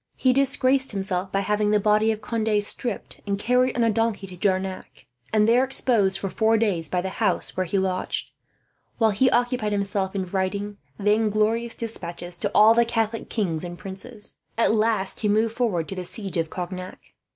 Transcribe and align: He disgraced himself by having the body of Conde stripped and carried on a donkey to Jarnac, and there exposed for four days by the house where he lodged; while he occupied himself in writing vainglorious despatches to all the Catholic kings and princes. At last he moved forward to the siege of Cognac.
He 0.15 0.33
disgraced 0.33 0.93
himself 0.93 1.31
by 1.31 1.41
having 1.41 1.69
the 1.69 1.79
body 1.79 2.11
of 2.11 2.21
Conde 2.23 2.49
stripped 2.63 3.21
and 3.27 3.37
carried 3.37 3.75
on 3.77 3.83
a 3.83 3.91
donkey 3.91 4.25
to 4.25 4.35
Jarnac, 4.35 5.05
and 5.31 5.47
there 5.47 5.63
exposed 5.63 6.17
for 6.17 6.27
four 6.27 6.57
days 6.57 6.89
by 6.89 7.01
the 7.03 7.09
house 7.21 7.55
where 7.55 7.67
he 7.67 7.77
lodged; 7.77 8.31
while 8.97 9.11
he 9.11 9.29
occupied 9.29 9.73
himself 9.73 10.15
in 10.15 10.25
writing 10.25 10.77
vainglorious 10.97 11.75
despatches 11.75 12.35
to 12.37 12.49
all 12.55 12.73
the 12.73 12.83
Catholic 12.83 13.29
kings 13.29 13.63
and 13.63 13.77
princes. 13.77 14.39
At 14.57 14.73
last 14.73 15.19
he 15.19 15.29
moved 15.29 15.55
forward 15.55 15.87
to 15.89 15.95
the 15.95 16.03
siege 16.03 16.37
of 16.37 16.49
Cognac. 16.49 16.99